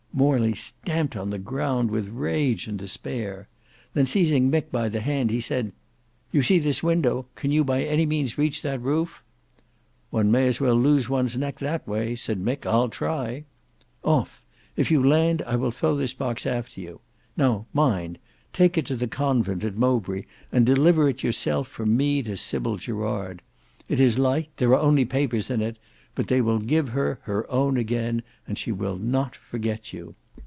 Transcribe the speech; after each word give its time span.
Morley 0.13 0.53
stamped 0.53 1.15
on 1.15 1.29
the 1.29 1.39
ground 1.39 1.89
with 1.89 2.09
rage 2.09 2.67
and 2.67 2.77
despair. 2.77 3.47
Then 3.93 4.05
seizing 4.05 4.51
Mick 4.51 4.69
by 4.69 4.89
the 4.89 4.99
hand 4.99 5.31
he 5.31 5.39
said, 5.39 5.71
"You 6.33 6.43
see 6.43 6.59
this 6.59 6.83
window; 6.83 7.27
can 7.35 7.51
you 7.53 7.63
by 7.63 7.83
any 7.83 8.05
means 8.05 8.37
reach 8.37 8.61
that 8.61 8.81
roof?" 8.81 9.23
"One 10.09 10.29
may 10.29 10.47
as 10.47 10.59
well 10.59 10.75
lose 10.75 11.07
one's 11.07 11.37
neck 11.37 11.59
that 11.59 11.87
way," 11.87 12.17
said 12.17 12.43
Mick. 12.43 12.65
"I'll 12.65 12.89
try." 12.89 13.45
"Off! 14.03 14.43
If 14.75 14.91
you 14.91 15.01
land 15.01 15.43
I 15.47 15.55
will 15.55 15.71
throw 15.71 15.95
this 15.95 16.13
box 16.13 16.45
after 16.45 16.81
you. 16.81 16.99
Now 17.37 17.65
mind; 17.73 18.19
take 18.51 18.77
it 18.77 18.85
to 18.87 18.97
the 18.97 19.07
convent 19.07 19.63
at 19.63 19.77
Mowbray 19.77 20.23
and 20.51 20.65
deliver 20.65 21.07
it 21.07 21.23
yourself 21.23 21.69
from 21.69 21.95
me 21.97 22.21
to 22.23 22.35
Sybil 22.35 22.75
Gerard. 22.77 23.41
It 23.87 24.01
is 24.01 24.19
light; 24.19 24.49
there 24.57 24.73
are 24.73 24.79
only 24.79 25.05
papers 25.05 25.49
in 25.49 25.61
it; 25.61 25.77
but 26.13 26.27
they 26.27 26.41
will 26.41 26.59
give 26.59 26.89
her 26.89 27.19
her 27.23 27.49
own 27.49 27.77
again, 27.77 28.21
and 28.45 28.57
she 28.57 28.69
will 28.69 28.97
not 28.97 29.33
forget 29.33 29.93
you." 29.93 30.13